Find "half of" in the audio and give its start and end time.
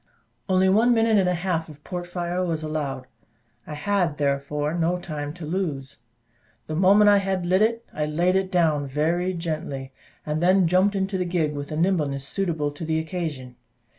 1.35-1.83